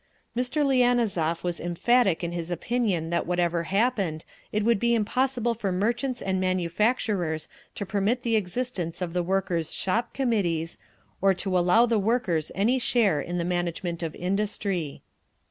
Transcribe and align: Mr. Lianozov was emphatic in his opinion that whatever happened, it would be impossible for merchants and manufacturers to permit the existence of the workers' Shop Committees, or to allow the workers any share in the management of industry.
Mr. 0.35 0.65
Lianozov 0.65 1.43
was 1.43 1.59
emphatic 1.59 2.23
in 2.23 2.31
his 2.31 2.49
opinion 2.49 3.11
that 3.11 3.27
whatever 3.27 3.65
happened, 3.65 4.25
it 4.51 4.65
would 4.65 4.79
be 4.79 4.95
impossible 4.95 5.53
for 5.53 5.71
merchants 5.71 6.23
and 6.23 6.41
manufacturers 6.41 7.47
to 7.75 7.85
permit 7.85 8.23
the 8.23 8.35
existence 8.35 8.99
of 8.99 9.13
the 9.13 9.21
workers' 9.21 9.71
Shop 9.75 10.11
Committees, 10.15 10.79
or 11.21 11.35
to 11.35 11.55
allow 11.55 11.85
the 11.85 11.99
workers 11.99 12.51
any 12.55 12.79
share 12.79 13.21
in 13.21 13.37
the 13.37 13.45
management 13.45 14.01
of 14.01 14.15
industry. 14.15 15.03